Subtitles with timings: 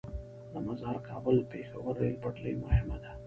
[0.51, 3.11] د مزار- کابل- پیښور ریل پټلۍ مهمه ده